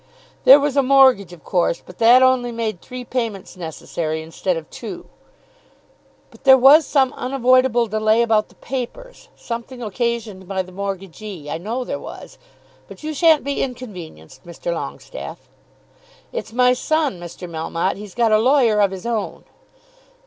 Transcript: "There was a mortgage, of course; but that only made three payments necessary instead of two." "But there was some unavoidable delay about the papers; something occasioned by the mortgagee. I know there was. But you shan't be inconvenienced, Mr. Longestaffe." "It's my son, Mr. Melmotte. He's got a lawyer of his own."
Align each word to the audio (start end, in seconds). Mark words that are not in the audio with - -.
"There 0.45 0.59
was 0.59 0.75
a 0.75 0.81
mortgage, 0.81 1.31
of 1.31 1.43
course; 1.43 1.79
but 1.85 1.99
that 1.99 2.23
only 2.23 2.51
made 2.51 2.81
three 2.81 3.03
payments 3.05 3.55
necessary 3.55 4.23
instead 4.23 4.57
of 4.57 4.67
two." 4.71 5.05
"But 6.31 6.43
there 6.43 6.57
was 6.57 6.87
some 6.87 7.13
unavoidable 7.13 7.85
delay 7.85 8.23
about 8.23 8.49
the 8.49 8.55
papers; 8.55 9.29
something 9.35 9.83
occasioned 9.83 10.47
by 10.47 10.63
the 10.63 10.71
mortgagee. 10.71 11.51
I 11.51 11.59
know 11.59 11.83
there 11.83 11.99
was. 11.99 12.39
But 12.87 13.03
you 13.03 13.13
shan't 13.13 13.43
be 13.43 13.61
inconvenienced, 13.61 14.43
Mr. 14.43 14.73
Longestaffe." 14.73 15.47
"It's 16.33 16.51
my 16.51 16.73
son, 16.73 17.19
Mr. 17.19 17.47
Melmotte. 17.47 17.97
He's 17.97 18.15
got 18.15 18.31
a 18.31 18.39
lawyer 18.39 18.79
of 18.81 18.89
his 18.89 19.05
own." 19.05 19.43